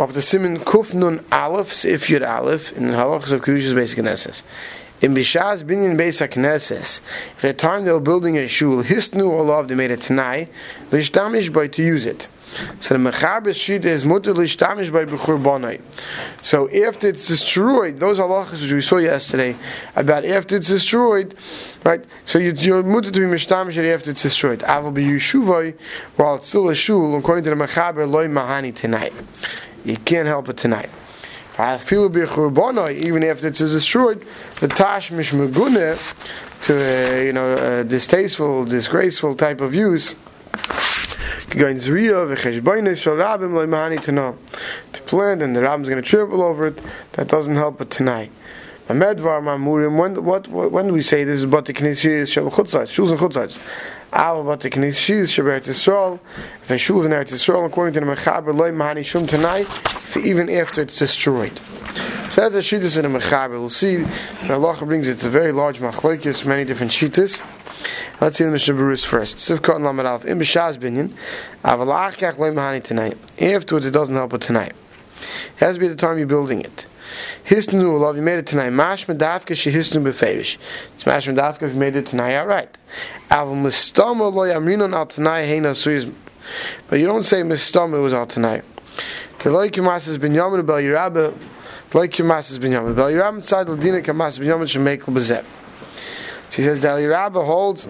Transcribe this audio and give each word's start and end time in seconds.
Up 0.00 0.12
to 0.12 0.22
Simon 0.22 0.58
Kuf 0.60 0.94
Nun 0.94 1.22
Aleph, 1.30 1.84
if 1.84 2.08
Yud 2.08 2.26
Aleph, 2.26 2.72
in 2.72 2.86
the 2.86 2.94
halachas 2.94 3.32
of 3.32 3.42
Kedushas 3.42 3.74
Basic 3.74 3.98
Knesses. 3.98 4.42
In 5.02 5.14
Bishaz 5.14 5.62
Binyan 5.62 5.98
Beis 5.98 6.26
HaKnesses, 6.26 7.02
at 7.36 7.42
the 7.42 7.52
time 7.52 7.84
they 7.84 7.92
were 7.92 8.00
building 8.00 8.38
a 8.38 8.48
shul, 8.48 8.82
Hisnu 8.82 9.30
Olav, 9.30 9.68
they 9.68 9.74
made 9.74 9.90
a 9.90 9.98
Tanai, 9.98 10.48
Lishtamish 10.90 11.52
by 11.52 11.66
to 11.66 11.82
use 11.82 12.06
it. 12.06 12.28
So 12.80 12.96
the 12.96 13.10
Mechaber 13.10 13.50
Shita 13.50 13.84
is 13.84 14.06
Mutter 14.06 14.32
Lishtamish 14.32 14.90
by 14.90 15.04
Bechur 15.04 15.40
Bonai. 15.40 15.82
So 16.42 16.70
after 16.70 17.08
it's 17.08 17.28
destroyed, 17.28 17.98
those 17.98 18.18
halachas 18.18 18.62
which 18.62 18.72
we 18.72 18.80
saw 18.80 18.96
yesterday, 18.96 19.54
about 19.96 20.24
after 20.24 20.56
it's 20.56 20.68
destroyed, 20.68 21.36
right? 21.84 22.02
So 22.24 22.38
you, 22.38 22.52
you're 22.52 22.82
mutter 22.82 23.10
to 23.10 23.20
be 23.20 23.26
Mishtamish 23.26 23.76
after 23.94 24.12
it's 24.12 24.22
destroyed. 24.22 24.60
Aval 24.60 24.94
be 24.94 25.04
Yeshuvai, 25.04 25.74
while 26.16 26.36
it's 26.36 26.48
still 26.48 26.70
a 26.70 26.74
shul, 26.74 27.18
according 27.18 27.44
to 27.44 27.50
the 27.50 27.56
Mechaber, 27.56 28.10
Loi 28.10 28.28
Mahani 28.28 28.74
tonight. 28.74 29.12
You 29.84 29.96
can't 29.96 30.26
help 30.28 30.48
it 30.48 30.56
tonight. 30.56 30.90
Even 31.58 33.24
after 33.24 33.48
it's 33.48 33.58
destroyed, 33.58 34.24
the 34.60 34.68
tash 34.68 35.10
mishmagune 35.10 35.98
to 36.64 36.74
a, 36.74 37.26
you 37.26 37.32
know 37.32 37.82
distasteful, 37.84 38.64
disgraceful 38.64 39.34
type 39.34 39.60
of 39.60 39.74
use. 39.74 40.14
To 44.92 45.02
plan, 45.02 45.42
and 45.42 45.56
the 45.56 45.62
rabbin's 45.62 45.88
going 45.88 46.02
to 46.02 46.08
triple 46.08 46.42
over 46.42 46.68
it. 46.68 46.78
That 47.12 47.28
doesn't 47.28 47.56
help 47.56 47.80
it 47.80 47.90
tonight. 47.90 48.30
Medvar 48.92 49.40
Mamurim, 49.40 49.98
when, 49.98 50.24
what, 50.24 50.48
when 50.48 50.86
do 50.88 50.92
we 50.92 51.02
say 51.02 51.24
this 51.24 51.40
is 51.40 51.46
but 51.46 51.66
the 51.66 51.72
Knesset 51.72 52.22
Shabbat 52.22 52.50
Shuls 52.88 53.10
and 53.10 53.20
Chutzais? 53.20 53.58
Al 54.12 54.42
but 54.42 54.60
the 54.60 54.70
Knesset 54.70 55.22
Shabbat 55.22 55.64
Yisrael, 55.64 56.18
if 56.62 56.70
a 56.70 56.74
Shuls 56.74 57.04
in 57.04 57.12
Eretz 57.12 57.30
Yisrael, 57.30 57.66
according 57.66 57.94
to 57.94 58.00
the 58.00 58.06
Mechaber, 58.06 58.56
Loi 58.56 58.72
Mahani 58.72 59.04
Shum 59.04 59.26
tonight, 59.26 59.66
even 60.16 60.48
after 60.50 60.82
it's 60.82 60.98
destroyed. 60.98 61.56
So 62.30 62.48
that's 62.48 62.54
a 62.54 62.58
Shittas 62.58 63.02
in 63.02 63.12
the 63.12 63.18
Mechaber. 63.18 63.50
We'll 63.50 63.68
see, 63.68 63.98
the 64.46 64.54
Allah 64.54 64.76
brings 64.84 65.08
it's 65.08 65.24
a 65.24 65.30
very 65.30 65.52
large 65.52 65.78
Machlekes, 65.78 66.46
many 66.46 66.64
different 66.64 66.92
Shittas. 66.92 67.42
Let's 68.20 68.38
see 68.38 68.44
the 68.44 68.50
Mishnah 68.50 68.74
Berurah 68.74 69.04
first. 69.04 69.36
Sivkot 69.36 69.76
and 69.76 69.84
Lamed 69.84 70.00
Alf, 70.00 70.24
in 70.24 70.38
B'Shaz 70.38 70.78
Binyan, 70.78 71.12
Avalach 71.64 72.16
Kach 72.16 72.38
Loi 72.38 72.50
Mahani 72.50 72.82
tonight. 72.82 73.16
Afterwards 73.40 73.86
it 73.86 73.92
doesn't 73.92 74.14
help 74.14 74.34
it 74.34 74.40
tonight. 74.40 74.72
It 75.20 75.58
has 75.58 75.76
to 75.76 75.80
be 75.80 75.88
the 75.88 75.96
time 75.96 76.18
you're 76.18 76.26
building 76.26 76.60
it. 76.60 76.86
Hisnu 77.46 77.98
love, 77.98 78.16
you 78.16 78.22
made 78.22 78.38
it 78.38 78.46
tonight. 78.46 78.70
Mash 78.70 79.06
medafka 79.06 79.56
she 79.56 79.72
hisnu 79.72 80.02
beferish. 80.02 80.56
It's 80.94 81.06
mash 81.06 81.26
medafka 81.26 81.62
if 81.62 81.72
you 81.72 81.78
made 81.78 81.96
it 81.96 82.06
tonight, 82.06 82.36
all 82.36 82.46
right. 82.46 82.76
Aval 83.30 83.54
mistama 83.54 84.32
lo 84.32 84.42
yamrinon 84.42 84.92
al 84.94 85.06
tonight 85.06 85.46
heina 85.46 85.72
suyis. 85.72 86.12
But 86.88 86.98
you 86.98 87.06
don't 87.06 87.22
say 87.22 87.42
mistama 87.42 87.96
it 87.96 88.00
was 88.00 88.12
al 88.12 88.26
tonight. 88.26 88.64
The 89.38 89.50
Teloy 89.50 89.70
kimas 89.70 90.20
ben 90.20 90.32
yamin 90.32 90.66
bel 90.66 90.76
yirabe. 90.76 91.36
Teloy 91.90 92.08
kimas 92.08 92.60
ben 92.60 92.72
yamin 92.72 92.94
bel 92.94 93.10
yirabe 93.10 93.36
inside 93.36 93.66
ladina 93.66 94.04
kamas 94.04 94.38
ben 94.38 94.48
yamin 94.48 94.68
should 94.68 94.82
make 94.82 95.02
bezet. 95.02 95.44
She 96.50 96.62
says 96.62 96.80
that 96.80 96.98
Yirabe 96.98 97.44
holds 97.44 97.86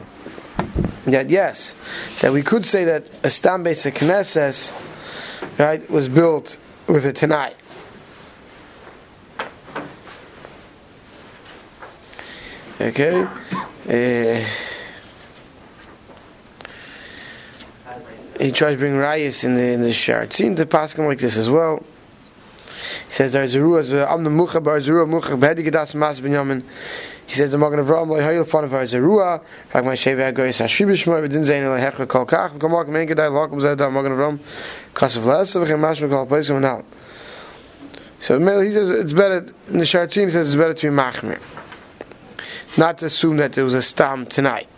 that 1.06 1.30
yes, 1.30 1.74
that 2.20 2.32
we 2.32 2.42
could 2.42 2.66
say 2.66 2.84
that 2.84 3.06
a 3.22 3.30
stam 3.30 3.62
basic 3.62 3.94
knesses, 3.94 4.72
right, 5.58 5.88
was 5.90 6.10
built 6.10 6.58
with 6.86 7.06
a 7.06 7.12
tonight. 7.12 7.56
Okay. 12.80 13.26
Uh, 13.86 14.42
he 18.40 18.50
tries 18.52 18.72
to 18.72 18.78
bring 18.78 18.94
rayas 18.94 19.44
in 19.44 19.54
the 19.54 19.72
in 19.72 19.82
the 19.82 19.92
shar. 19.92 20.22
It 20.22 20.32
seems 20.32 20.58
to 20.58 20.64
pass 20.64 20.94
him 20.94 21.04
like 21.04 21.18
this 21.18 21.36
as 21.36 21.50
well. 21.50 21.84
He 23.06 23.12
says 23.12 23.34
there's 23.34 23.54
a 23.54 23.60
rule 23.60 23.76
as 23.76 23.92
am 23.92 24.24
the 24.24 24.30
mucha 24.30 24.62
bar 24.62 24.78
zerua 24.78 25.06
mucha 25.06 25.36
b'hedi 25.36 25.68
gedas 25.68 25.94
mas 25.94 26.22
binyamin. 26.22 26.62
He 27.26 27.34
says 27.34 27.50
the 27.50 27.58
Magen 27.58 27.80
Avraham 27.80 28.08
lo 28.08 28.16
hayil 28.16 28.48
fun 28.48 28.64
of 28.64 28.70
zerua. 28.70 29.42
Like 29.74 29.84
my 29.84 29.92
sheva 29.92 30.32
goyis 30.32 30.62
hashvi 30.64 30.86
b'shmoy 30.86 31.28
v'din 31.28 31.44
zayin 31.44 31.64
lo 31.64 31.78
hecha 31.78 32.08
kol 32.08 32.24
kach. 32.24 32.58
Come 32.58 32.72
on, 32.72 32.90
men 32.90 33.06
gedai 33.06 33.28
lakum 33.30 33.60
zay 33.60 33.74
da 33.74 33.90
Magen 33.90 34.12
Avraham 34.12 34.38
kasav 34.94 35.26
les 35.26 35.52
v'chem 35.54 35.80
mashma 35.80 36.08
kol 36.08 36.26
peisim 36.26 36.58
v'nal. 36.58 36.82
So 38.20 38.38
he 38.38 38.72
says 38.72 38.90
it's 38.90 39.12
better 39.12 39.52
in 39.68 39.78
the 39.80 39.84
shar. 39.84 40.06
He 40.06 40.30
says 40.30 40.46
it's 40.46 40.56
better 40.56 40.72
to 40.72 40.90
be 40.90 40.96
machmir 40.96 41.40
not 42.76 42.98
to 42.98 43.06
assume 43.06 43.36
that 43.38 43.52
there 43.54 43.64
was 43.64 43.74
a 43.74 43.82
stam 43.82 44.26
tonight. 44.26 44.68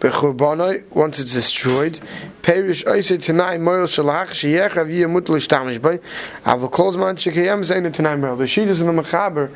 Bechurbanoi, 0.00 0.88
once 0.90 1.18
it's 1.18 1.32
destroyed, 1.32 1.98
Perish 2.42 2.86
Oise 2.86 3.18
tonight, 3.18 3.60
Moil 3.60 3.86
Shalach, 3.86 4.28
Sheyechav 4.28 4.88
Yemutl 4.88 5.36
Ishtamish 5.36 5.82
Bay, 5.82 5.98
Aval 6.44 6.70
Kolzman 6.70 7.16
Shekayam 7.16 7.60
Zayin 7.64 7.92
tonight, 7.92 8.16
Meril. 8.16 8.38
The 8.38 8.44
Shiddas 8.44 8.80
in 8.80 8.94
the 8.94 9.02
Mechaber 9.02 9.52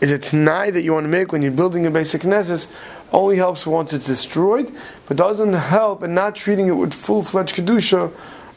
is 0.00 0.10
a 0.10 0.18
tonight 0.18 0.72
that 0.72 0.82
you 0.82 0.92
want 0.92 1.04
to 1.04 1.08
make 1.08 1.30
when 1.30 1.42
you're 1.42 1.52
building 1.52 1.86
a 1.86 1.90
basic 1.92 2.22
Knesset 2.22 2.66
only 3.12 3.36
helps 3.36 3.64
once 3.66 3.92
it's 3.92 4.06
destroyed, 4.06 4.72
but 5.06 5.16
doesn't 5.16 5.52
help 5.52 6.02
in 6.02 6.14
not 6.14 6.34
treating 6.34 6.66
it 6.66 6.72
with 6.72 6.92
full 6.92 7.22
fledged 7.22 7.54
Kedusha 7.54 8.10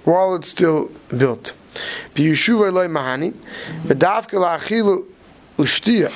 while 0.05 0.33
it's 0.33 0.49
still 0.49 0.89
built. 1.15 1.53
Biyushuva 2.15 2.69
Eloi 2.69 2.87
Mahani, 2.87 3.33
Bedavka 3.83 4.39
La'achilu 4.39 5.05
Ushtia. 5.57 6.11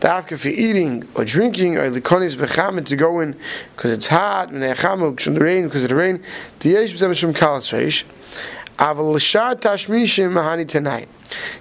Dafka 0.00 0.38
for 0.38 0.48
eating 0.48 1.06
or 1.14 1.24
drinking 1.24 1.76
or 1.76 1.90
likonis 1.90 2.34
bechamet 2.34 2.86
to 2.86 2.96
go 2.96 3.20
in 3.20 3.36
because 3.76 3.90
it's 3.90 4.06
hot 4.06 4.50
and 4.50 4.62
when 4.62 5.24
from 5.24 5.34
the 5.34 5.40
rain 5.40 5.64
because 5.64 5.82
of 5.82 5.90
the 5.90 5.94
rain. 5.94 6.22
The 6.60 6.70
yesh 6.70 6.94
b'zem 6.94 7.14
shem 7.14 7.34
kalas 7.34 7.72
reish. 7.72 8.04
Aval 8.78 9.12
l'shar 9.12 9.54
tashmishim 9.56 10.32
mahani 10.32 10.66
tonight 10.66 11.08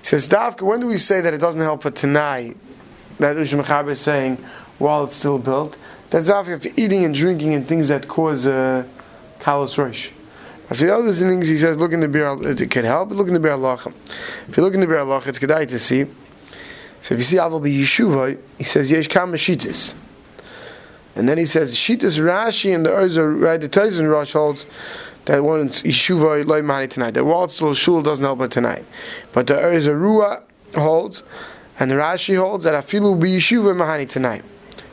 says 0.02 0.30
dafka 0.30 0.62
when 0.62 0.80
do 0.80 0.88
we 0.88 0.98
say 0.98 1.20
that 1.20 1.34
it 1.34 1.40
doesn't 1.40 1.60
help 1.60 1.82
for 1.82 1.92
tonight 1.92 2.56
that 3.18 3.36
Ushim 3.36 3.62
Mechaber 3.62 3.92
is 3.92 4.00
saying 4.00 4.38
while 4.78 5.04
it's 5.04 5.16
still 5.16 5.40
built. 5.40 5.78
That's 6.12 6.30
dafka 6.30 6.62
for 6.62 6.70
eating 6.80 7.04
and 7.04 7.14
drinking 7.14 7.54
and 7.54 7.68
things 7.68 7.90
that 7.90 8.08
cause 8.08 8.48
uh, 8.48 8.86
kalas 9.40 9.76
reish. 9.76 10.12
If 10.70 10.78
the 10.78 10.96
other 10.96 11.12
things 11.12 11.50
he 11.50 11.58
says, 11.58 11.78
look 11.78 11.92
in 11.92 12.00
the 12.00 12.08
beer, 12.08 12.38
it 12.42 12.72
could 12.72 12.86
help, 12.86 13.10
but 13.10 13.18
look 13.18 13.28
in 13.28 13.34
the 13.34 13.40
beer 13.40 13.54
Allah. 13.54 13.80
If 14.48 14.56
you 14.56 14.62
look 14.62 14.76
in 14.76 14.80
the 14.80 14.88
beer 14.88 15.00
Allah, 15.00 15.22
it's 15.26 15.40
good 15.40 15.50
to 15.70 15.80
see 15.80 16.06
so 17.02 17.14
if 17.14 17.20
you 17.20 17.24
see 17.24 17.38
Aval 17.38 17.62
be 17.64 17.78
Yeshuva, 17.78 18.38
he 18.58 18.64
says 18.64 18.92
Yesh 18.92 19.08
Kam 19.08 19.32
Shitas. 19.34 19.96
And 21.16 21.28
then 21.28 21.38
he 21.38 21.46
says 21.46 21.76
Shitas 21.76 22.20
Rashi 22.20 22.74
and 22.74 22.86
the 22.86 22.90
Urza, 22.90 23.42
right, 23.42 23.60
the 23.60 23.70
Taizen 23.70 24.10
Rosh 24.10 24.34
holds 24.34 24.66
that 25.26 25.44
one 25.44 25.70
Yeshuva 25.70 26.46
loy 26.46 26.62
mani 26.62 26.88
tonight. 26.88 27.12
The 27.12 27.24
wall 27.24 27.48
still 27.48 27.74
shul 27.74 28.02
doesn't 28.02 28.24
help 28.24 28.42
it 28.42 28.52
tonight. 28.52 28.86
But 29.34 29.48
the 29.48 29.58
Or 29.58 29.72
Zarua 29.74 30.44
holds 30.76 31.24
and 31.80 31.90
the 31.90 31.96
Rashi 31.96 32.38
holds 32.38 32.66
that 32.66 32.74
Afilu 32.74 33.20
be 33.20 33.38
Yeshuva 33.38 33.76
mahani 33.76 34.08
tonight. 34.08 34.44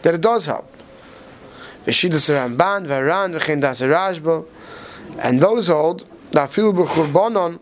That 0.03 0.15
it 0.15 0.21
does 0.21 0.47
help. 0.47 0.73
Veshitas 1.85 2.29
Ramban, 2.31 2.87
Varan, 2.87 3.39
Vechin 3.39 3.61
Das 3.61 3.81
Rashba, 3.81 4.47
and 5.19 5.41
those 5.41 5.69
hold 5.69 6.07
that 6.31 6.51
Afilu 6.51 6.87
B'churbanon 6.87 7.59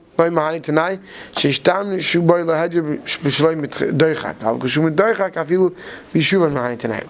doichak. 4.95 5.35
Afilu 5.35 5.71
b'shuvan 6.13 6.53
mahani 6.53 6.79
tonight. 6.79 7.07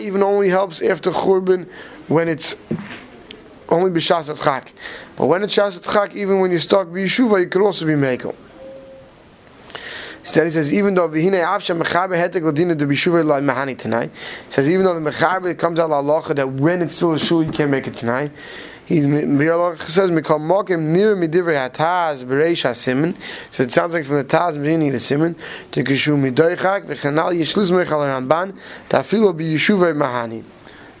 Even 0.00 0.22
only 0.22 0.48
helps 0.48 0.80
after 0.82 1.10
churban 1.10 1.66
when 2.08 2.28
it's 2.28 2.54
only 3.68 3.90
b'shas 3.90 4.30
at 4.30 4.36
chak. 4.36 4.72
But 5.16 5.26
when 5.26 5.42
it's 5.42 5.56
shas 5.56 5.76
at 5.76 5.84
chak 5.92 6.16
even 6.16 6.40
when 6.40 6.50
you're 6.50 6.60
stuck 6.60 6.88
b'yeshuva 6.88 7.40
you 7.40 7.48
could 7.48 7.62
also 7.62 7.84
be 7.86 7.92
mekel. 7.94 8.34
Then 10.34 10.46
he 10.46 10.50
says, 10.50 10.72
even 10.72 10.94
though 10.94 11.08
hetek 11.08 12.42
de 12.76 13.22
la 13.22 13.74
tonight, 13.74 14.10
says 14.48 14.68
even 14.68 14.84
though 14.84 14.98
the 14.98 15.10
mechaber 15.10 15.56
comes 15.56 15.78
out 15.78 15.88
la 15.88 16.20
that 16.20 16.48
when 16.48 16.82
it's 16.82 16.96
still 16.96 17.12
a 17.12 17.18
shul 17.18 17.44
you 17.44 17.52
can't 17.52 17.70
make 17.70 17.86
it 17.86 17.94
tonight. 17.94 18.32
He 18.86 19.02
says 19.02 19.10
mikol 20.12 20.38
mokim 20.38 20.78
near 20.78 21.16
midivrei 21.16 21.68
hataz 21.68 22.24
bereish 22.24 22.62
hasimin. 22.62 23.16
So 23.50 23.64
it 23.64 23.72
sounds 23.72 23.94
like 23.94 24.04
from 24.04 24.18
the 24.18 24.24
taz 24.24 24.54
beginning 24.54 24.92
the 24.92 25.00
simin 25.00 25.34
to 25.72 25.82
kishu 25.82 26.16
midoichak 26.16 26.86
v'chanal 26.86 27.34
yishluz 27.34 27.72
mechal 27.72 28.06
ramban 28.06 28.56
tafilo 28.88 29.36
be 29.36 29.54
yeshuvei 29.54 29.92
mahani. 29.92 30.44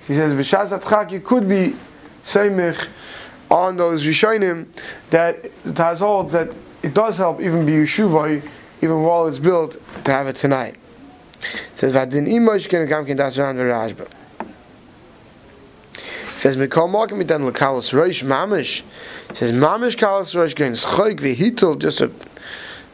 He 0.04 0.16
says 0.16 0.34
b'shas 0.34 0.76
atchak 0.76 1.12
you 1.12 1.20
could 1.20 1.48
be 1.48 1.76
seimich 2.24 2.88
on 3.52 3.76
those 3.76 4.04
rishonim 4.04 4.66
that 5.10 5.44
the 5.62 5.70
taz 5.70 5.98
holds 5.98 6.32
that 6.32 6.50
it 6.82 6.92
does 6.92 7.16
help 7.18 7.40
even 7.40 7.64
be 7.64 7.72
yeshuvei 7.72 8.42
even 8.82 9.00
while 9.04 9.28
it's 9.28 9.38
built 9.38 9.76
to 10.04 10.10
have 10.10 10.26
it 10.26 10.34
tonight. 10.34 10.74
It 11.40 11.78
says 11.78 11.92
vadin 11.92 12.26
imosh 12.26 12.68
ken 12.68 12.84
gam 12.88 13.04
ran 13.04 13.14
v'rashba 13.14 14.08
says 16.36 16.56
Mikol 16.56 16.90
Malkim 16.90 17.16
Midan 17.16 17.42
Lakalos 17.42 17.94
Roish 17.94 18.22
Mamish. 18.22 18.82
says 19.34 19.52
Mamish 19.52 19.96
Kalos 19.96 20.34
Roish 20.34 20.54
Gain 20.54 20.72
Schoik 20.72 21.18
Vihitul 21.18 21.78
just 21.78 22.02
a 22.02 22.10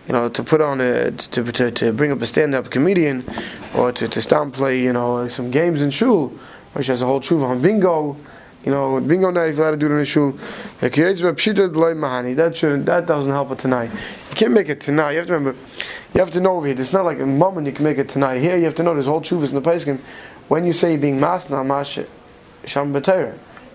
you 0.06 0.12
know 0.12 0.28
to 0.28 0.44
put 0.44 0.60
on 0.60 0.80
a 0.80 1.10
to 1.10 1.42
to, 1.42 1.70
to 1.72 1.92
bring 1.92 2.12
up 2.12 2.22
a 2.22 2.26
stand 2.26 2.54
up 2.54 2.70
comedian 2.70 3.24
or 3.74 3.90
to, 3.90 4.06
to 4.06 4.22
stand 4.22 4.52
play 4.52 4.80
you 4.80 4.92
know 4.92 5.26
some 5.28 5.50
games 5.50 5.82
in 5.82 5.90
shul 5.90 6.28
which 6.74 6.86
has 6.86 7.02
a 7.02 7.06
whole 7.06 7.20
truth 7.20 7.42
on 7.42 7.60
bingo 7.60 8.16
You 8.64 8.70
know, 8.70 9.00
bingo 9.00 9.32
night, 9.32 9.48
if 9.48 9.56
you 9.56 9.62
allowed 9.62 9.72
to 9.72 9.76
do 9.76 9.86
it 9.90 9.98
in 9.98 10.04
shul. 10.04 10.38
That 10.80 10.92
shouldn't, 12.54 12.86
that 12.86 13.06
doesn't 13.06 13.32
help 13.32 13.50
it 13.50 13.58
tonight. 13.58 13.90
You 14.30 14.36
can't 14.36 14.52
make 14.52 14.68
it 14.68 14.80
tonight. 14.80 15.12
You 15.12 15.18
have 15.18 15.26
to 15.26 15.32
remember, 15.32 15.58
you 16.14 16.20
have 16.20 16.30
to 16.30 16.40
know 16.40 16.58
over 16.58 16.68
here. 16.68 16.76
It's 16.78 16.92
not 16.92 17.04
like 17.04 17.18
a 17.18 17.26
moment 17.26 17.66
you 17.66 17.72
can 17.72 17.82
make 17.84 17.98
it 17.98 18.08
tonight. 18.08 18.38
Here, 18.38 18.56
you 18.56 18.62
have 18.64 18.76
to 18.76 18.84
know 18.84 18.94
there's 18.94 19.06
whole 19.06 19.20
shuvas 19.20 19.48
in 19.48 19.56
the 19.56 19.60
place. 19.60 19.84
When 20.46 20.64
you 20.64 20.72
say 20.72 20.96
being 20.96 21.18
masna, 21.18 21.66
mash, 21.66 21.98
sham. 22.64 22.94
You 22.94 23.02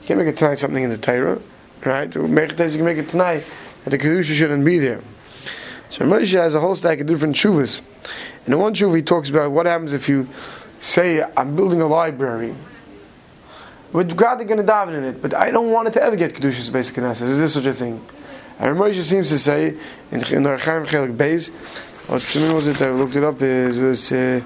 can't 0.06 0.20
make 0.20 0.28
it 0.28 0.38
tonight 0.38 0.60
something 0.60 0.84
in 0.84 0.90
the 0.90 0.98
Torah, 0.98 1.42
right? 1.86 2.14
You 2.14 2.22
can 2.22 2.34
make 2.34 2.98
it 2.98 3.10
tonight, 3.10 3.44
and 3.86 3.94
the 3.94 3.98
kedusha 3.98 4.34
shouldn't 4.34 4.66
be 4.66 4.80
there. 4.80 5.02
So 5.90 6.06
Moshe 6.06 6.34
has 6.34 6.54
a 6.54 6.60
whole 6.60 6.76
stack 6.76 7.00
of 7.00 7.08
different 7.08 7.36
shuvas. 7.36 7.82
And 8.46 8.54
in 8.54 8.60
one 8.60 8.74
shuv, 8.74 8.96
he 8.96 9.02
talks 9.02 9.30
about 9.30 9.52
what 9.52 9.66
happens 9.66 9.94
if 9.94 10.10
you 10.10 10.28
say, 10.82 11.24
I'm 11.36 11.56
building 11.56 11.82
a 11.82 11.88
library. 11.88 12.54
With 13.94 14.16
God, 14.18 14.36
they're 14.36 14.46
going 14.46 14.66
to 14.66 14.70
daven 14.70 14.98
in 14.98 15.04
it, 15.06 15.22
but 15.22 15.34
I 15.34 15.50
don't 15.50 15.72
want 15.72 15.88
it 15.88 15.94
to 15.94 16.04
ever 16.04 16.18
get 16.18 16.34
Kedushas 16.34 16.72
Basic 16.72 16.96
Knesset. 16.96 17.22
Is 17.24 17.38
there 17.38 17.48
such 17.48 17.66
a 17.66 17.74
thing? 17.74 18.06
And 18.60 18.78
Moshe 18.78 19.02
seems 19.04 19.30
to 19.30 19.40
say, 19.40 19.78
in 20.12 20.20
the 20.20 20.26
Rechaim 20.26 20.86
Chelik 20.86 21.16
Beis, 21.16 21.50
what 22.08 22.22
Simon 22.22 22.54
was 22.54 22.68
it, 22.68 22.82
I 22.82 22.92
looked 22.92 23.16
it 23.16 23.24
up, 23.24 23.42
it 23.42 23.76
was, 23.76 24.12
uh, 24.12 24.42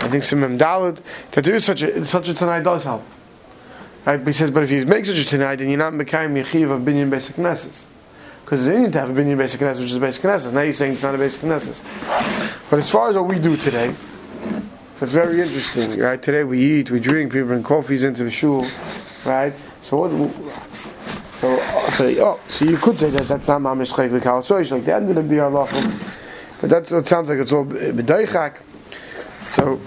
I 0.00 0.08
think 0.08 0.24
Simon 0.24 0.58
Dalit, 0.58 1.00
that 1.30 1.44
there 1.44 1.54
is 1.54 1.64
such 1.64 1.82
a, 1.82 2.04
such 2.04 2.28
a 2.28 2.34
tonight 2.34 2.62
does 2.62 2.84
help. 2.84 3.04
Right? 4.06 4.18
But 4.18 4.28
he 4.28 4.32
says, 4.32 4.50
but 4.50 4.62
if 4.62 4.70
you 4.70 4.86
make 4.86 5.04
such 5.04 5.18
a 5.18 5.24
tonight, 5.24 5.56
then 5.56 5.68
you're 5.68 5.78
not 5.78 5.92
Mekayim 5.92 6.42
Yechiv 6.42 6.70
of 6.70 6.82
Binyan 6.82 7.10
Basic 7.10 7.36
Knesset. 7.36 7.86
Because 8.46 8.68
it's 8.68 8.78
need 8.78 8.92
to 8.92 9.00
have 9.00 9.10
a 9.10 9.20
binyan 9.20 9.36
basic 9.38 9.60
knesset, 9.60 9.80
which 9.80 9.88
is 9.88 9.96
a 9.96 9.98
basic 9.98 10.22
knesset. 10.22 10.52
Now 10.52 10.60
you're 10.60 10.72
saying 10.72 10.92
it's 10.92 11.02
not 11.02 11.16
a 11.16 11.18
basic 11.18 11.40
knesset. 11.40 11.80
But 12.70 12.78
as 12.78 12.88
far 12.88 13.08
as 13.08 13.16
what 13.16 13.26
we 13.26 13.40
do 13.40 13.56
today, 13.56 13.92
so 13.92 15.02
it's 15.02 15.12
very 15.12 15.40
interesting, 15.40 15.98
right? 15.98 16.22
Today 16.22 16.44
we 16.44 16.60
eat, 16.60 16.92
we 16.92 17.00
drink, 17.00 17.32
people 17.32 17.48
bring 17.48 17.64
coffees 17.64 18.04
into 18.04 18.22
the 18.22 18.30
shul, 18.30 18.64
right? 19.24 19.52
So 19.82 19.96
what? 19.96 20.12
So, 21.38 21.60
okay, 21.88 22.20
oh, 22.20 22.38
so 22.46 22.66
you 22.66 22.76
could 22.76 23.00
say 23.00 23.10
that 23.10 23.26
that's 23.26 23.48
not 23.48 23.60
mamish 23.62 23.92
chayk 23.92 24.16
v'kal 24.16 24.44
soish, 24.44 24.70
like 24.70 24.84
the 24.84 24.94
end 24.94 25.10
of 25.10 25.16
the 25.16 25.22
bir 25.22 25.50
but 26.60 26.70
that's 26.70 26.92
it 26.92 27.08
sounds 27.08 27.28
like 27.28 27.40
it's 27.40 27.52
all 27.52 27.64
b'daychak. 27.64 28.58
So 29.48 29.80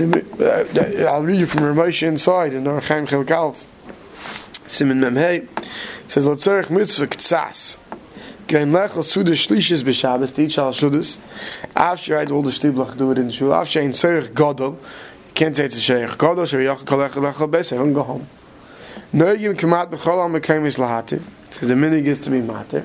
Uh, 0.00 1.06
I'll 1.08 1.22
read 1.22 1.40
you 1.40 1.46
from 1.46 1.62
Ramesh 1.62 2.06
inside 2.06 2.54
in 2.54 2.66
our 2.66 2.80
Chaim 2.80 3.06
Chilkalf. 3.06 3.56
Simon 4.66 5.00
Memhei 5.00 5.48
says 6.08 6.24
Lotzerich 6.24 6.70
mitzvah 6.70 7.06
ktsas. 7.06 7.78
Gein 8.46 8.70
lechel 8.70 9.04
suda 9.04 9.32
shlishis 9.32 9.82
b'Shabbos 9.82 10.34
to 10.34 10.42
each 10.42 10.58
al 10.58 10.72
shudas. 10.72 11.18
After 11.76 12.16
I 12.16 12.24
do 12.24 12.34
all 12.34 12.42
the 12.42 12.50
shtiblach 12.50 12.96
do 12.96 13.10
it 13.10 13.18
in 13.18 13.26
the 13.26 13.32
shul. 13.32 13.52
After 13.52 13.80
ein 13.80 13.90
tzerich 13.90 14.32
gadol. 14.34 14.78
You 15.26 15.32
can't 15.34 15.54
say 15.54 15.64
it's 15.66 15.76
a 15.76 15.80
sheikh 15.80 16.16
gadol. 16.16 16.46
Shari 16.46 16.64
yachal 16.64 16.86
kol 16.86 16.98
lechel 16.98 17.32
lechel 17.32 17.50
bes. 17.50 17.70
Go 17.70 18.02
home. 18.02 18.26
Noigim 19.12 19.54
kemat 19.54 19.90
b'chol 19.90 20.18
al 20.18 20.30
mekayim 20.30 20.64
is 20.66 20.76
lahati. 20.76 21.20
So 21.50 21.66
the 21.66 21.74
minig 21.74 22.06
is 22.06 22.20
to 22.22 22.30
be 22.30 22.40
mater. 22.40 22.84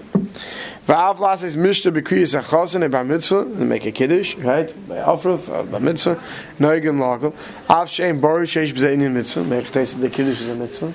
Va'av 0.88 1.18
las 1.20 1.42
is 1.42 1.58
mishta 1.58 1.92
b'kriyas 1.92 2.40
achosin 2.40 2.86
e 2.86 2.88
bar 2.88 3.04
mitzvah. 3.04 3.44
They 3.44 3.66
make 3.66 3.88
a 3.88 3.92
kiddush, 3.92 4.36
right? 4.36 4.72
By 4.88 4.98
afruf, 4.98 5.52
uh, 5.52 5.64
bar 5.64 5.80
mitzvah. 5.80 6.16
Noigim 6.60 7.00
lakel. 7.00 7.34
Av 7.68 7.88
shein 7.88 8.22
boru 8.22 8.46
sheish 8.46 8.72
b'zein 8.72 9.02
in 9.02 9.16
mitzvah. 9.16 9.44
Make 9.46 9.76
a 9.76 9.86
the 9.86 10.10
kiddush 10.12 10.42
is 10.42 10.48
a 10.48 10.54
mitzvah. 10.54 10.94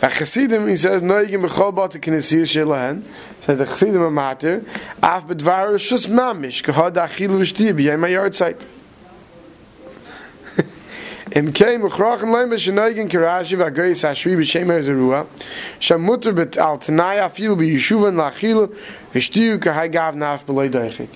Chasidim, 0.00 0.68
he 0.68 0.76
says, 0.76 1.00
Noigim 1.00 1.46
b'chol 1.46 1.76
bata 1.76 2.00
kinesiyah 2.00 2.42
shelahen, 2.42 3.04
says 3.40 3.58
the 3.58 3.66
Chasidim 3.66 4.02
are 4.02 4.10
mater, 4.10 4.64
af 5.00 5.28
bedvar 5.28 5.76
shus 5.76 6.08
mamish, 6.08 6.64
kahad 6.64 6.94
achilu 6.94 7.38
v'shtiya 7.38 7.72
b'yay 7.72 7.98
my 7.98 8.08
yard 8.08 8.34
site. 8.34 8.66
Im 11.36 11.52
kei 11.52 11.76
mukhrachem 11.76 12.30
leim 12.32 12.48
b'shenoigim 12.48 13.10
kirashi 13.10 13.58
v'agoyis 13.58 14.08
hashri 14.08 14.38
b'shem 14.38 14.68
ha'zerua, 14.68 15.26
shamutter 15.78 16.34
bet 16.34 16.56
al 16.56 16.78
tanai 16.78 17.18
afilu 17.18 17.54
b'yeshuvan 17.54 18.16
l'achilu 18.16 18.74
v'shtiyu 19.12 19.58
kahai 19.58 19.92
gav 19.92 20.14
naf 20.14 20.46
b'loy 20.46 20.70
doichik. 20.70 21.10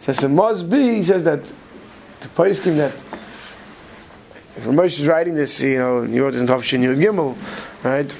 Says 0.00 0.24
it 0.24 0.30
must 0.30 0.70
be, 0.70 0.94
he 0.94 1.02
says 1.02 1.24
that, 1.24 1.44
the 2.20 2.28
poskim 2.28 2.78
that, 2.78 2.94
if 4.56 4.64
Ramesh 4.64 4.98
is 4.98 5.06
writing 5.06 5.34
this, 5.34 5.60
you 5.60 5.76
know, 5.76 5.98
in 5.98 6.14
Yod 6.14 6.36
and 6.36 6.48
Tavshin 6.48 6.82
Yod 6.82 6.96
Gimel, 6.96 7.36
right? 7.84 8.10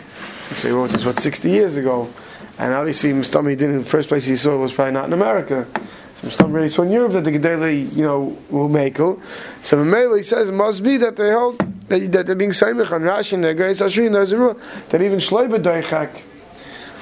So 0.56 0.68
he 0.68 0.74
wrote 0.74 0.90
this, 0.90 1.06
what, 1.06 1.18
60 1.18 1.48
years 1.48 1.76
ago. 1.76 2.12
And 2.58 2.74
obviously, 2.74 3.12
Mustami 3.12 3.56
didn't, 3.56 3.78
the 3.78 3.84
first 3.84 4.08
place 4.08 4.26
he 4.26 4.36
saw 4.36 4.56
it 4.56 4.58
was 4.58 4.74
probably 4.74 4.92
not 4.92 5.06
in 5.06 5.14
America. 5.14 5.66
So 6.16 6.28
Mustami 6.28 6.54
really 6.54 6.70
saw 6.70 6.82
in 6.82 6.92
Europe 6.92 7.12
that 7.12 7.24
the 7.24 7.32
Gedele, 7.32 7.94
you 7.94 8.04
know, 8.04 8.38
will 8.48 8.70
make 8.70 8.98
it. 8.98 9.18
So 9.60 9.76
Mamela, 9.76 10.16
he 10.16 10.22
says, 10.22 10.50
must 10.50 10.82
be 10.82 10.96
that 10.96 11.16
they 11.16 11.30
hold, 11.30 11.58
that, 11.88 12.10
that 12.12 12.26
they're 12.26 12.34
being 12.34 12.50
Saimich 12.50 12.90
on 12.90 13.02
Rashi 13.02 13.34
and 13.34 13.44
the 13.44 13.54
Geis 13.54 13.82
Ashri 13.82 14.06
and 14.06 14.38
rule, 14.38 14.58
that 14.88 15.02
even 15.02 15.18
Shleiba 15.18 15.58
Daichak, 15.58 16.22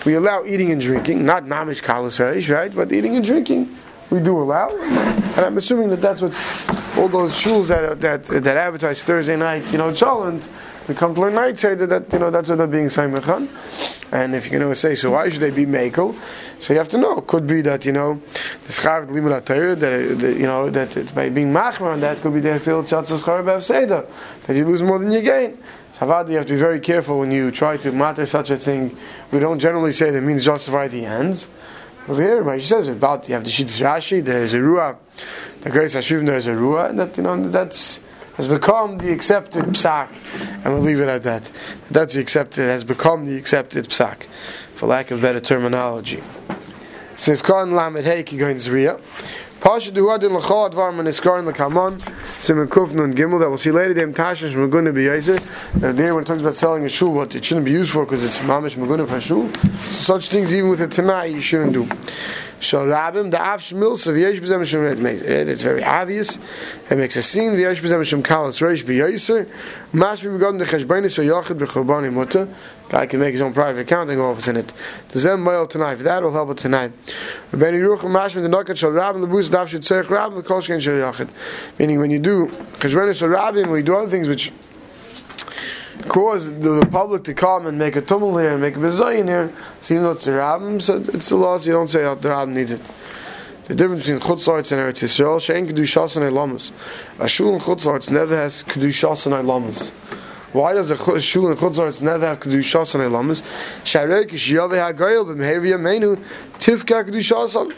we 0.04 0.14
allow 0.14 0.44
eating 0.44 0.72
and 0.72 0.80
drinking, 0.80 1.24
not 1.24 1.44
Mamish 1.44 1.82
Kalas 1.82 2.18
right? 2.52 2.74
But 2.74 2.92
eating 2.92 3.14
and 3.14 3.24
drinking, 3.24 3.74
we 4.10 4.20
do 4.20 4.36
allow. 4.36 4.68
And 4.68 5.40
I'm 5.40 5.56
assuming 5.56 5.90
that 5.90 6.00
that's 6.00 6.20
what 6.20 6.32
all 6.98 7.08
those 7.08 7.34
shuls 7.34 7.68
that, 7.68 8.00
that, 8.00 8.24
that 8.24 8.56
advertise 8.56 9.02
Thursday 9.02 9.36
night, 9.36 9.70
you 9.70 9.78
know, 9.78 9.90
Cholent, 9.92 10.48
we 10.88 10.94
come 10.94 11.14
to 11.14 11.20
learn 11.20 11.34
night 11.34 11.58
say 11.58 11.74
that, 11.74 12.12
you 12.12 12.18
know 12.18 12.30
that's 12.30 12.48
what 12.48 12.58
they're 12.58 12.66
being 12.66 12.86
Saimachan. 12.86 13.48
And 14.12 14.34
if 14.34 14.44
you 14.44 14.50
can 14.50 14.62
always 14.62 14.78
say, 14.78 14.94
so 14.94 15.12
why 15.12 15.28
should 15.28 15.40
they 15.40 15.50
be 15.50 15.66
Mako? 15.66 16.14
So 16.60 16.72
you 16.72 16.78
have 16.78 16.88
to 16.90 16.98
know. 16.98 17.20
Could 17.20 17.46
be 17.46 17.62
that 17.62 17.84
you 17.84 17.92
know 17.92 18.22
the 18.66 18.72
schar 18.72 19.06
limud 19.06 19.44
that 19.80 20.38
you 20.38 20.46
know 20.46 20.70
that 20.70 21.14
by 21.14 21.28
being 21.28 21.52
machmer 21.52 21.92
on 21.92 22.00
that 22.00 22.20
could 22.20 22.32
be 22.32 22.40
they 22.40 22.58
feel 22.58 22.82
tzatz 22.82 23.12
schar 23.22 23.44
b'avseda 23.44 24.06
that 24.46 24.56
you 24.56 24.64
lose 24.64 24.82
more 24.82 24.98
than 24.98 25.10
you 25.10 25.20
gain. 25.20 25.58
So 25.98 26.06
you 26.06 26.36
have 26.36 26.46
to 26.46 26.52
be 26.54 26.58
very 26.58 26.80
careful 26.80 27.18
when 27.20 27.30
you 27.30 27.50
try 27.50 27.76
to 27.76 27.92
matter 27.92 28.26
such 28.26 28.50
a 28.50 28.56
thing. 28.56 28.96
We 29.30 29.38
don't 29.38 29.58
generally 29.58 29.92
say 29.92 30.10
that 30.10 30.22
means 30.22 30.44
justify 30.44 30.88
the 30.88 31.06
ends. 31.06 31.48
Over 32.08 32.22
here, 32.22 32.58
she 32.58 32.66
says 32.66 32.88
about 32.88 33.28
you 33.28 33.34
have 33.34 33.44
the 33.44 33.50
Shittas 33.50 33.80
Rashi. 33.80 34.24
There's 34.24 34.54
a 34.54 34.58
ruah. 34.58 34.96
The 35.60 35.70
Grace 35.70 35.94
Hashivim 35.94 36.26
there's 36.26 36.46
a 36.46 36.52
ruah, 36.52 36.90
and 36.90 36.98
that 36.98 37.16
you 37.16 37.22
know 37.22 37.48
that's 37.48 38.00
has 38.34 38.48
become 38.48 38.98
the 38.98 39.12
accepted 39.12 39.64
psak, 39.66 40.08
and 40.64 40.74
we'll 40.74 40.82
leave 40.82 41.00
it 41.00 41.08
at 41.08 41.22
that. 41.22 41.50
That's 41.90 42.14
the 42.14 42.20
accepted, 42.20 42.62
has 42.62 42.84
become 42.84 43.26
the 43.26 43.36
accepted 43.36 43.86
psak, 43.86 44.24
for 44.74 44.86
lack 44.86 45.10
of 45.10 45.22
better 45.22 45.40
terminology. 45.40 46.22
Sivkan 47.16 47.74
lamed 47.74 48.04
hey 48.04 48.24
kigoin 48.24 48.56
zriya. 48.56 49.00
Pasha 49.60 49.92
duadin 49.92 50.32
l'chol 50.32 50.70
advar 50.70 50.94
man 50.94 51.06
iskarin 51.06 51.46
l'kamon. 51.46 52.00
Simon 52.42 52.68
Kuf 52.68 52.92
Nun 52.92 53.14
Gimel 53.14 53.38
that 53.40 53.48
we'll 53.48 53.56
see 53.56 53.70
later. 53.70 53.94
Dem 53.94 54.12
Tashish 54.12 54.52
Maguna 54.52 54.92
B'Yazer. 54.92 55.40
There 55.96 56.14
when 56.14 56.24
it 56.24 56.26
talks 56.26 56.40
about 56.40 56.56
selling 56.56 56.84
a 56.84 56.88
shoe, 56.90 57.08
what 57.08 57.34
it 57.34 57.42
shouldn't 57.42 57.64
be 57.64 57.72
used 57.72 57.92
for 57.92 58.04
because 58.04 58.22
it's 58.22 58.38
Mamish 58.40 58.76
Maguna 58.76 59.08
for 59.08 59.20
shul. 59.20 59.48
So 59.78 60.18
such 60.18 60.28
things 60.28 60.52
even 60.52 60.68
with 60.68 60.82
a 60.82 60.88
Tanai 60.88 61.28
you 61.28 61.40
shouldn't 61.40 61.72
do. 61.72 61.88
So 62.64 62.86
Rabim, 62.86 63.30
the 63.30 63.40
Av 63.40 63.60
Shmil, 63.60 63.98
so 63.98 64.12
V'yesh 64.12 64.40
B'zem 64.40 64.60
Hashem, 64.60 65.06
it's 65.06 65.62
very 65.62 65.84
obvious. 65.84 66.38
It 66.88 66.96
makes 66.96 67.14
a 67.16 67.22
scene, 67.22 67.52
V'yesh 67.52 67.76
B'zem 67.76 67.98
Hashem 67.98 68.22
Kalas 68.22 68.60
Reish 68.62 68.84
B'Yaser, 68.84 69.46
Mash 69.92 70.22
B'Begodim 70.22 70.58
the 70.58 70.64
Cheshbainis, 70.64 71.12
so 71.12 71.22
Yachid 71.22 71.58
B'Chobani 71.58 72.10
Mutter, 72.10 72.48
guy 72.88 73.06
can 73.06 73.20
make 73.20 73.32
his 73.32 73.42
own 73.42 73.52
private 73.52 73.80
accounting 73.80 74.18
office 74.18 74.48
in 74.48 74.56
it. 74.56 74.72
The 75.10 75.18
Zem 75.18 75.44
Mail 75.44 75.66
tonight, 75.66 75.96
that 75.96 76.22
will 76.22 76.32
help 76.32 76.50
it 76.50 76.56
tonight. 76.56 76.92
Rabbeinu 77.52 77.98
Yerucham 77.98 78.10
Mash 78.10 78.32
the 78.32 78.40
Nakat 78.40 78.78
Shal 78.78 78.90
Rabim, 78.90 79.20
the 79.20 79.26
Buz 79.26 79.50
Dav 79.50 79.68
Shid 79.68 79.82
Tzerich 79.82 80.04
Rabim, 80.04 80.36
the 80.36 80.42
Kolshken 80.42 80.80
Shal 80.80 80.94
Yachid. 80.94 81.28
Meaning 81.78 82.00
when 82.00 82.10
you 82.10 82.18
do 82.18 82.46
Cheshbainis 82.78 83.18
Shal 83.18 83.28
Rabim, 83.28 83.66
when 83.68 83.76
you 83.76 83.82
do 83.82 83.94
other 83.94 84.08
things 84.08 84.26
which 84.26 84.52
cause 86.08 86.44
the, 86.44 86.80
the, 86.80 86.86
public 86.86 87.24
to 87.24 87.34
come 87.34 87.66
and 87.66 87.78
make 87.78 87.96
a 87.96 88.00
tumult 88.00 88.40
here 88.40 88.50
and 88.50 88.60
make 88.60 88.76
a 88.76 88.78
bizayin 88.78 89.26
here. 89.26 89.52
So 89.80 89.94
even 89.94 90.04
though 90.04 90.12
it's 90.12 90.24
the 90.24 90.32
rabbim, 90.32 90.80
so 90.80 90.96
it's 90.96 91.28
the 91.28 91.36
law. 91.36 91.58
So 91.58 91.66
you 91.66 91.72
don't 91.72 91.88
say 91.88 92.04
oh, 92.04 92.14
the 92.14 92.28
rabbim 92.28 92.50
needs 92.50 92.72
it. 92.72 92.80
The 93.66 93.74
difference 93.74 94.02
between 94.02 94.20
chutzlarts 94.20 94.72
and 94.72 94.80
Eretz 94.80 95.02
Yisrael, 95.02 95.40
she'en 95.40 95.66
kedushas 95.66 96.16
and 96.16 96.26
elamas. 96.26 96.72
A 97.18 97.28
shul 97.28 97.54
in 97.54 97.60
chutzlarts 97.60 98.10
never 98.10 98.36
has 98.36 98.62
kedushas 98.62 99.26
and 99.26 99.34
elamas. 99.34 99.90
Why 100.52 100.74
does 100.74 100.90
a 100.90 101.20
shul 101.20 101.50
in 101.50 101.56
chutzlarts 101.56 102.02
never 102.02 102.26
have 102.26 102.40
kedushas 102.40 102.94
and 102.94 103.04
elamas? 103.04 103.42
Sharek 103.84 104.30
shiyave 104.30 104.94
hagayil 104.94 105.26
b'mehevi 105.34 105.72
yameinu 105.72 106.16
tifka 106.58 107.04
kedushas 107.08 107.72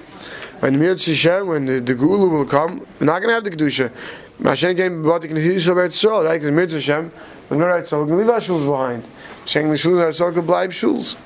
when 0.61 0.79
the 0.79 0.87
Hashem, 0.87 1.47
when 1.47 1.67
the, 1.67 1.81
the 1.81 1.95
Gula 1.95 2.29
will 2.29 2.47
come, 2.47 2.79
we're 2.99 3.07
not 3.07 3.21
going 3.21 3.29
to 3.29 3.35
have 3.35 3.45
the 3.45 3.51
Kedusha. 3.51 3.93
Mashen 4.41 4.75
came 4.75 5.05
about 5.05 5.21
the 5.21 5.29
Kedusha 5.29 5.69
of 5.69 5.77
Eretz 5.77 6.03
Yisrael, 6.03 6.25
right? 6.25 6.41
Because 6.41 6.51
Mitzvah 6.51 6.79
Hashem, 6.79 7.13
we're 7.49 7.59
going 7.59 7.83
to 7.83 7.87
so 7.87 8.01
we're 8.01 8.07
to 8.19 8.25
leave 8.25 8.31
our 8.31 8.41
shuls 8.41 8.67
behind. 8.67 9.09
Saying 9.47 9.71
the 9.71 9.77
shuls 9.77 10.03
are 10.03 10.13
so 10.13 10.31
good 10.31 10.47
bleibe 10.47 10.71
shuls. 10.71 11.17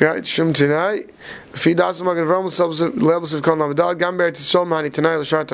Right, 0.00 0.24
tonight. 0.24 1.10
Levels 1.64 3.32
of 3.32 3.42
gamber 3.42 4.34
to 4.34 4.42
so 4.42 4.64
many 4.64 4.90
tonight 4.90 5.22
shem. 5.24 5.44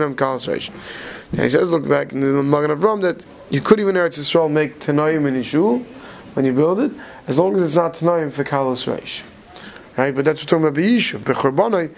And 0.00 1.40
he 1.40 1.48
says, 1.48 1.70
look 1.70 1.88
back 1.88 2.12
in 2.12 2.20
the 2.20 2.42
Magen 2.42 2.70
Avram 2.70 3.02
that 3.02 3.24
you 3.50 3.60
could 3.60 3.80
even 3.80 3.96
Eretz 3.96 4.18
Yisrael 4.18 4.50
make 4.50 4.78
tanoim 4.78 5.26
in 5.26 5.42
shul 5.42 5.78
when 6.34 6.44
you 6.44 6.52
build 6.52 6.78
it, 6.80 6.92
as 7.26 7.38
long 7.38 7.56
as 7.56 7.62
it's 7.62 7.74
not 7.74 7.94
tanoim 7.94 8.30
for 8.32 8.44
kalas 8.44 8.86
reish. 8.86 9.22
Right, 9.96 10.14
but 10.14 10.24
that's 10.24 10.42
what 10.42 10.52
we're 10.52 10.70
talking 10.70 10.82
about 10.82 10.92
b'yishuv 10.92 11.20
b'chorbanoi. 11.20 11.90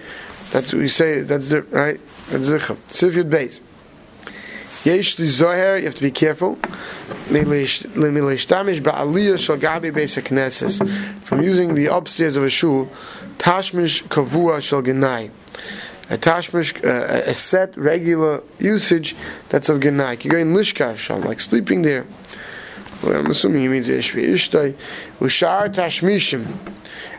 That's 0.52 0.72
what 0.72 0.80
we 0.80 0.88
say. 0.88 1.20
That's 1.20 1.50
the 1.50 1.62
right. 1.62 2.00
That's 2.28 2.48
the 2.48 2.76
Sif 2.86 3.14
Yud 3.14 3.28
Beis. 3.30 3.60
Yesh 4.84 5.18
li 5.18 5.26
zoher, 5.26 5.78
you 5.78 5.86
have 5.86 5.94
to 5.94 6.02
be 6.02 6.10
careful. 6.10 6.56
From 11.24 11.42
using 11.42 11.74
the 11.74 11.86
upstairs 11.90 12.36
of 12.36 12.44
a 12.44 12.50
shul, 12.50 12.90
tashmish 13.38 14.04
kavua 14.04 14.60
shal 14.60 14.82
genai. 14.82 15.30
A 16.10 16.18
tashmish, 16.18 16.84
uh, 16.84 17.22
a 17.24 17.32
set 17.32 17.74
regular 17.78 18.42
usage 18.58 19.16
that's 19.48 19.70
of 19.70 19.80
genai. 19.80 20.22
You 20.22 20.30
go 20.30 20.36
in 20.36 20.52
lishkar 20.52 20.98
shal, 20.98 21.20
like 21.20 21.40
sleeping 21.40 21.80
there. 21.80 22.04
Well, 23.02 23.20
I'm 23.20 23.30
assuming 23.30 23.62
he 23.62 23.68
means 23.68 23.88
ishvi 23.88 24.28
ishtai. 24.34 24.74
Ushar 25.18 25.70
tashmishim. 25.70 26.46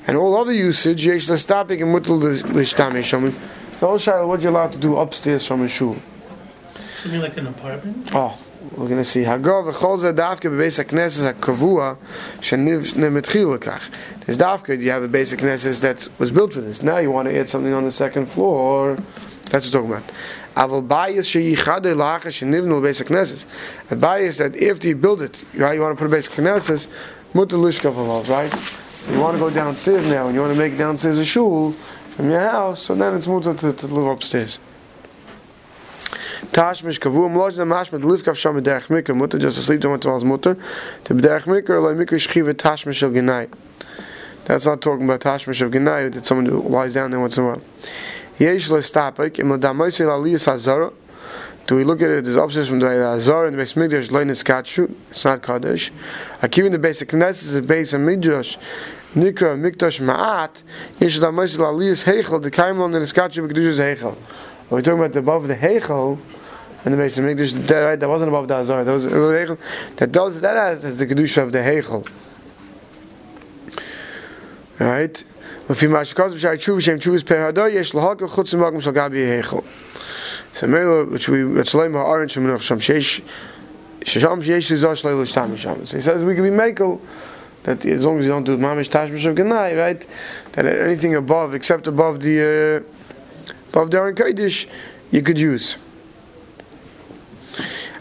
And 0.06 0.18
all 0.18 0.36
other 0.38 0.54
usage, 0.54 1.04
yesh 1.04 1.28
lestapik 1.28 1.82
and 1.82 1.92
mutal 1.96 2.22
lishtamish. 2.42 3.10
So, 3.80 3.88
all 3.88 3.98
shayla, 3.98 4.28
what 4.28 4.42
you're 4.42 4.52
allowed 4.52 4.74
to 4.74 4.78
do 4.78 4.98
upstairs 4.98 5.48
from 5.48 5.64
a 5.64 5.68
shul. 5.68 5.98
Like 7.06 7.38
an 7.38 7.46
apartment? 7.46 8.10
Oh, 8.16 8.36
we're 8.76 8.88
going 8.88 8.98
to 8.98 9.06
see. 9.06 9.22
Hagov 9.26 9.72
v'chol 9.72 10.00
ze 10.00 10.12
davke 10.12 10.50
bebeis 10.50 10.84
hakneses 10.84 11.32
hakavua 11.32 11.98
sheniv 12.40 12.94
nemetchil 12.96 13.56
lekach. 13.56 13.92
There's 14.26 14.40
davke, 14.40 14.82
you 14.82 14.90
have 14.90 15.04
a 15.04 15.08
basic 15.08 15.40
knesses 15.40 15.82
that 15.82 16.08
was 16.18 16.32
built 16.32 16.54
for 16.54 16.62
this. 16.62 16.82
Now 16.82 16.98
you 16.98 17.12
want 17.12 17.28
to 17.28 17.38
add 17.38 17.48
something 17.48 17.72
on 17.74 17.84
the 17.84 17.92
second 17.92 18.26
floor. 18.26 18.98
That's 19.52 19.72
what 19.72 19.84
we're 19.84 20.00
talking 20.00 20.14
about. 20.56 20.72
Aval 20.72 20.88
bayis 20.88 21.56
sheyichade 21.56 21.94
lacha 21.94 22.32
shenivnu 22.32 22.82
basic 22.82 23.10
knesses. 23.10 23.46
A 23.92 23.96
bias 23.96 24.40
that 24.40 24.60
after 24.64 24.88
you 24.88 24.96
build 24.96 25.22
it, 25.22 25.44
right, 25.54 25.76
you 25.76 25.82
want 25.82 25.96
to 25.96 26.02
put 26.04 26.08
a 26.08 26.16
basic 26.16 26.34
knesses, 26.34 26.88
mutter 27.36 27.58
lishkav 27.58 28.30
right? 28.30 28.52
So 28.52 29.12
you 29.12 29.20
want 29.20 29.36
to 29.36 29.40
go 29.40 29.52
downstairs 29.52 30.08
now, 30.08 30.26
and 30.26 30.34
you 30.34 30.42
want 30.42 30.54
to 30.54 30.58
make 30.58 30.76
downstairs 30.76 31.20
a 31.20 31.26
shul 31.26 31.74
from 32.16 32.32
your 32.32 32.40
house, 32.40 32.82
so 32.82 32.96
then 32.96 33.16
it's 33.16 33.28
mutter 33.28 33.54
to, 33.54 33.74
to 33.74 33.88
live 33.88 34.08
upstairs. 34.08 34.58
Tashmish 36.52 37.00
kavu 37.00 37.30
mloj 37.30 37.58
na 37.58 37.66
mashmet 37.66 38.02
lifkav 38.02 38.36
sham 38.36 38.62
derech 38.62 38.88
mikra 38.88 39.16
mutter 39.16 39.40
just 39.40 39.58
asleep 39.58 39.82
to 39.82 39.90
mutter 39.90 40.56
to 41.04 41.14
derech 41.14 41.44
mikra 41.44 41.82
like 41.82 42.08
mikra 42.08 42.20
shchiva 42.20 42.54
tashmish 42.54 43.04
of 43.04 43.14
genai. 43.14 43.50
That's 44.46 44.66
not 44.66 44.82
talking 44.82 45.06
about 45.06 45.22
tashmish 45.22 45.62
of 45.62 45.72
genai 45.72 46.12
that 46.12 46.26
someone 46.26 46.46
who 46.46 46.62
lies 46.62 46.94
down 46.94 47.12
there 47.12 47.20
once 47.20 47.38
in 47.38 47.44
a 47.44 47.48
while. 47.48 47.62
Yesh 48.38 48.70
lo 48.70 48.80
stapik 48.80 49.40
im 49.40 49.48
damoyse 49.60 50.06
la 50.06 50.18
liyas 50.18 50.46
hazara. 50.46 50.94
Do 51.68 51.76
we 51.76 51.84
look 51.84 52.00
at 52.04 52.12
it 52.12 52.28
as 52.28 52.36
upstairs 52.36 52.68
from 52.68 52.80
the 52.80 52.86
Azar 52.86 53.48
and 53.48 53.56
the 53.56 53.58
base 53.58 53.76
Midrash 53.76 54.12
Lein 54.12 54.30
is 54.30 54.44
Katshu, 54.44 54.94
it's 55.10 55.26
not 55.26 55.42
Kaddish. 55.42 55.92
Akiva 56.44 56.68
in 56.68 56.72
the 56.72 56.78
basic 56.78 57.10
Knesset 57.10 57.46
is 57.46 57.56
a 57.56 57.62
base 57.64 57.92
of 57.94 58.02
Midrash 58.02 58.56
Nikra 59.16 59.58
Mikdash 59.58 60.00
Ma'at 60.00 60.62
Yesh 61.00 61.18
da 61.18 61.32
Moisil 61.32 61.62
Aliyas 61.62 62.04
Heichel 62.04 62.40
the 62.40 62.52
Kaimlon 62.52 62.96
and 62.96 62.96
the 62.96 63.00
Katshu 63.00 63.50
B'Kedushas 63.50 63.80
Heichel. 63.80 64.16
We're 64.69 64.83
talking 64.83 65.01
about 65.01 65.17
above 65.17 65.49
the 65.49 65.57
Heichel 65.57 66.19
and 66.85 66.95
the 66.95 66.97
base 66.97 67.19
of 67.19 67.25
Mikdash 67.25 67.67
that, 67.67 67.81
right, 67.81 67.99
that 67.99 68.09
wasn't 68.09 68.29
above 68.29 68.49
the 68.49 68.55
Azar 68.55 68.85
that 68.85 68.93
was 68.93 69.05
Heichel 69.05 69.59
that 69.97 70.13
does 70.13 70.41
that 70.41 70.57
has 70.57 70.97
the 70.97 71.07
Kedusha 71.07 71.43
of 71.43 71.53
the 71.53 71.59
Heichel 71.59 72.07
right 74.79 75.25
לפי 75.71 75.87
מה 75.87 76.05
שקודם 76.05 76.35
בשעי 76.35 76.57
תשוב 76.57 76.81
שם 76.81 76.99
תשוב 76.99 77.19
פר 77.21 77.47
הדו 77.47 77.67
יש 77.67 77.95
להקל 77.95 78.29
חוץ 78.29 78.55
ממקום 78.55 78.81
של 78.81 78.91
גבי 78.91 79.19
היכל 79.19 79.61
so 80.53 80.67
Mela, 80.67 81.05
which 81.05 81.29
we, 81.29 81.45
it's 81.61 81.75
Leima 81.75 82.05
Orange 82.05 82.35
from 82.35 82.45
Menach 82.45 82.63
Sham, 82.63 82.79
Sheish, 82.79 83.23
Shesham 84.01 84.43
Sheish 84.43 84.71
Lizah 84.71 84.89
Shlei 84.89 85.21
L'Shtam 85.21 85.57
Sham. 85.57 85.87
So 85.87 85.97
he 85.97 86.03
says 86.03 86.25
we 86.25 86.35
can 86.35 86.45
be 86.45 86.51
Mekel, 86.51 87.01
that 87.63 87.85
as 87.85 88.05
long 88.05 88.19
as 88.19 88.25
you 88.25 88.31
don't 88.31 88.45
do 88.45 88.57
Mamish 88.57 88.89
Tashmish 88.89 89.25
of 89.27 89.37
Ganai, 89.37 89.77
right, 89.77 90.07
that 90.53 90.67
anything 90.67 91.15
above, 91.15 91.55
except 91.55 91.87
above 91.87 92.21
the, 92.21 92.85
uh, 92.85 93.04
the 93.84 93.98
Aron 93.98 94.16
Kodesh, 94.16 94.68
you 95.12 95.22
could 95.22 95.38
use. 95.38 95.76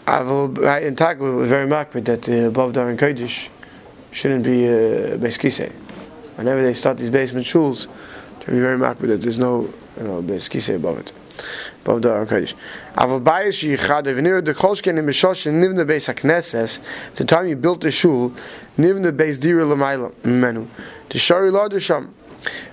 I 0.07 0.21
will, 0.21 0.49
right, 0.49 0.83
in 0.83 0.95
Tak, 0.95 1.19
we're 1.19 1.45
very 1.45 1.67
makbid 1.67 2.05
that 2.05 2.29
uh, 2.29 2.47
above 2.47 2.77
Aron 2.77 2.97
Kodesh 2.97 3.49
shouldn't 4.11 4.45
be 4.45 4.65
uh, 4.67 5.17
Beis 5.17 5.37
Kisei. 5.37 5.71
Whenever 6.37 6.63
they 6.63 6.73
start 6.73 6.97
these 6.97 7.09
basement 7.09 7.45
shuls, 7.45 7.87
to 8.39 8.51
be 8.51 8.59
very 8.59 8.77
makbid 8.77 9.07
that 9.07 9.21
there's 9.21 9.37
no, 9.37 9.63
you 9.97 10.03
know, 10.03 10.21
Beis 10.21 10.49
Kisei 10.49 10.75
above 10.75 10.99
it. 10.99 11.11
above 11.81 12.05
Aron 12.05 12.27
Kodesh. 12.27 12.53
Aval 12.95 13.21
bayis 13.21 13.77
yichad 13.77 14.03
v'nir 14.05 14.43
the 14.45 14.53
kolshken 14.53 14.97
in 14.97 15.05
mishosh 15.05 15.51
nivna 15.51 15.85
beis 15.85 16.13
hakneses. 16.13 16.79
The 17.15 17.25
time 17.25 17.47
you 17.47 17.57
built 17.57 17.81
the 17.81 17.91
shul, 17.91 18.31
nivna 18.77 19.11
beis 19.11 19.41
dira 19.41 19.65
l'mayla 19.65 20.13
menu. 20.23 20.67
The 21.09 21.19
shari 21.19 21.51
sham. 21.81 22.13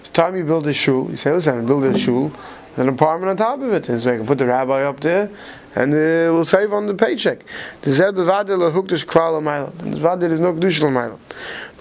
The 0.04 0.10
time 0.10 0.36
you 0.36 0.44
build 0.44 0.64
the 0.64 0.74
shul, 0.74 1.10
you 1.10 1.16
say, 1.16 1.32
listen, 1.32 1.58
I'm 1.58 1.66
building 1.66 1.94
a 1.94 1.98
shul. 1.98 2.30
An 2.76 2.88
apartment 2.88 3.28
on 3.28 3.36
top 3.36 3.60
of 3.60 3.72
it, 3.72 3.84
so 3.84 3.96
I 3.96 4.16
can 4.16 4.26
put 4.26 4.38
the 4.38 4.46
rabbi 4.46 4.82
up 4.82 5.00
there, 5.00 5.28
and 5.74 5.92
uh, 5.92 6.32
we'll 6.32 6.46
save 6.46 6.72
on 6.72 6.86
the 6.86 6.94
paycheck. 6.94 7.44
The 7.82 7.90
zed 7.90 8.14
bevadil 8.14 8.72
lahuktish 8.72 9.04
klal 9.04 9.42
l'mayla. 9.42 9.78
And 9.80 9.94
the 9.94 10.00
vadil 10.00 10.30
is 10.30 10.40
no 10.40 10.54
kedush 10.54 10.80
l'mayla. 10.80 11.18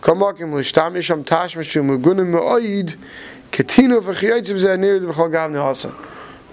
Kamakim 0.02 0.54
l'shtamish 0.54 1.10
am 1.10 1.24
tashmish 1.24 1.82
mugunim 1.82 2.32
me'oid 2.32 2.98
ketino 3.52 4.02
v'chiyatzim 4.02 4.58
zeh 4.58 4.78
nir 4.78 5.00
b'chol 5.00 5.32
gavni 5.32 5.62
hasan. 5.62 5.94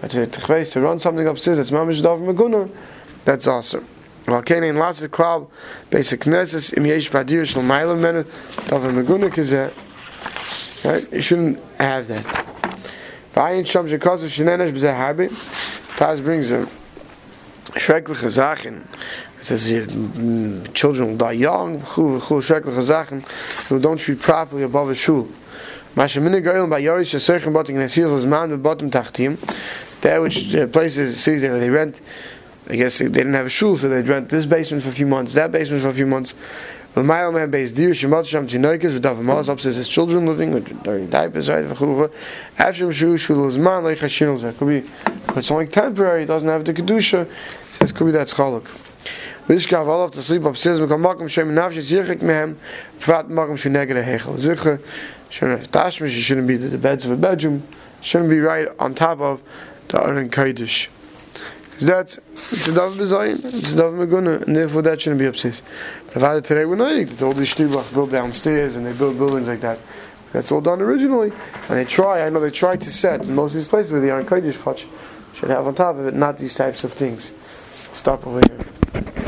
But 0.00 0.12
to, 0.12 0.26
to, 0.28 0.64
to 0.64 0.80
run 0.80 1.00
something 1.00 1.26
upstairs 1.26 1.56
that's 1.56 1.72
mamish 1.72 2.00
dav 2.00 2.20
maguna, 2.20 2.70
that's 3.24 3.48
awesome. 3.48 3.86
Well, 4.28 4.42
Kane 4.42 4.62
in 4.62 4.76
lots 4.76 5.02
of 5.02 5.10
cloud, 5.10 5.48
basic 5.90 6.20
knesses, 6.20 6.76
im 6.76 6.86
yesh 6.86 7.10
badir 7.10 7.44
shel 7.44 7.62
mailam 7.62 7.98
menu, 7.98 8.22
dav 8.68 8.82
maguna 8.82 9.30
kizeh. 9.30 9.72
Right? 10.84 11.12
You 11.12 11.22
shouldn't 11.22 11.58
have 11.78 12.06
that. 12.06 12.47
Vayin 13.38 13.64
sham 13.64 13.86
shekazu 13.86 14.26
shenenesh 14.26 14.72
b'zeh 14.72 14.92
harbi. 14.92 15.28
Taz 15.96 16.20
brings 16.20 16.50
a 16.50 16.66
schreckliche 17.76 18.28
Sachen. 18.28 18.84
It 19.40 19.46
says 19.46 19.64
here, 19.66 19.86
children 20.74 21.10
will 21.10 21.16
die 21.16 21.32
young, 21.32 21.78
schreckliche 21.78 22.82
Sachen, 22.82 23.22
who 23.68 23.78
don't 23.78 23.96
treat 23.96 24.20
properly 24.20 24.64
above 24.64 24.90
a 24.90 24.96
shul. 24.96 25.28
Masha 25.94 26.18
minig 26.18 26.42
goyim 26.42 26.68
by 26.68 26.82
yorish 26.82 27.14
sheserchim 27.14 27.52
botim 27.52 27.76
nesils 27.76 28.12
as 28.12 28.26
man 28.26 28.50
with 28.50 28.60
bottom 28.60 28.90
tachtim. 28.90 29.38
There 30.00 30.20
which 30.20 30.52
uh, 30.56 30.66
places 30.66 31.22
cities 31.22 31.42
where 31.42 31.60
they 31.60 31.70
rent, 31.70 32.00
I 32.68 32.74
guess 32.74 32.98
they 32.98 33.06
didn't 33.06 33.34
have 33.34 33.46
a 33.46 33.50
shul, 33.50 33.78
so 33.78 33.88
they'd 33.88 34.08
rent 34.08 34.30
this 34.30 34.46
basement 34.46 34.82
for 34.82 34.88
a 34.88 34.92
few 34.92 35.06
months, 35.06 35.34
that 35.34 35.52
basement 35.52 35.82
for 35.82 35.90
a 35.90 35.94
few 35.94 36.06
months. 36.06 36.34
The 36.98 37.04
mile 37.04 37.30
man 37.30 37.48
base 37.52 37.70
deer 37.70 37.90
shemot 37.90 38.26
sham 38.26 38.48
tinoikas 38.48 38.94
with 38.94 39.04
davamas 39.04 39.48
upstairs 39.48 39.76
his 39.76 39.86
children 39.86 40.26
living 40.26 40.52
with 40.52 40.84
wearing 40.84 41.08
diapers 41.08 41.48
right 41.48 41.64
after 42.58 42.92
shu 42.92 43.16
shul 43.16 43.46
is 43.46 43.56
man 43.56 43.84
like 43.84 43.98
hashinol 43.98 44.40
that 44.40 44.58
could 44.58 44.66
be 44.66 44.90
it's 45.36 45.48
only 45.52 45.68
temporary 45.68 46.24
it 46.24 46.26
doesn't 46.26 46.48
have 46.48 46.64
the 46.64 46.74
kedusha. 46.74 47.30
Says 47.78 47.92
could 47.92 48.06
be 48.06 48.10
that 48.10 48.26
schaluk. 48.26 48.64
Lishka 49.46 49.76
Avalav 49.76 50.10
to 50.10 50.24
sleep 50.24 50.42
upstairs 50.42 50.80
because 50.80 51.00
Malcolm 51.00 51.28
Shem 51.28 51.50
Nafsh 51.50 51.76
Yichik 51.76 52.18
Mehem 52.18 52.56
Prat 52.98 53.30
Malcolm 53.30 53.54
Sheneged 53.54 54.04
Hechel 54.04 54.34
Zicha 54.34 54.82
shouldn't 55.28 55.60
have 55.60 55.70
tashmish 55.70 56.20
shouldn't 56.20 56.48
be 56.48 56.56
the 56.56 56.76
beds 56.76 57.04
of 57.04 57.12
a 57.12 57.16
bedroom 57.16 57.62
shouldn't 58.00 58.28
be 58.28 58.40
right 58.40 58.66
on 58.80 58.92
top 58.96 59.20
of 59.20 59.40
the 59.86 60.02
Aron 60.02 60.28
That's 61.80 62.18
it's 62.32 62.66
a 62.66 62.74
Dav 62.74 62.96
design, 62.96 63.40
it's 63.44 63.72
a 63.72 63.76
Dav 63.76 63.92
Meguna, 63.92 64.42
and 64.42 64.56
therefore 64.56 64.82
that 64.82 65.00
shouldn't 65.00 65.20
be 65.20 65.26
upstairs. 65.26 65.62
But 66.12 66.22
had 66.22 66.44
today, 66.44 66.64
we're 66.64 66.76
not 66.76 67.06
that 67.06 67.22
all 67.22 67.32
these 67.32 67.54
Shtibach 67.54 67.92
build 67.94 68.10
downstairs 68.10 68.74
and 68.74 68.84
they 68.84 68.92
build 68.92 69.16
buildings 69.16 69.46
like 69.46 69.60
that. 69.60 69.78
That's 70.32 70.50
all 70.50 70.60
done 70.60 70.80
originally. 70.80 71.30
And 71.68 71.78
they 71.78 71.84
try, 71.84 72.22
I 72.22 72.30
know 72.30 72.40
they 72.40 72.50
try 72.50 72.76
to 72.76 72.92
set 72.92 73.22
in 73.22 73.34
most 73.34 73.52
of 73.52 73.56
these 73.56 73.68
places 73.68 73.92
where 73.92 74.00
the 74.00 74.10
Aron 74.10 74.26
Kodesh 74.26 74.54
Chach 74.54 74.86
should 75.34 75.50
have 75.50 75.66
on 75.66 75.74
top 75.74 75.96
of 75.96 76.06
it, 76.06 76.14
not 76.14 76.38
these 76.38 76.54
types 76.54 76.84
of 76.84 76.92
things. 76.92 77.32
Stop 77.94 78.26
over 78.26 78.40
here. 78.40 79.04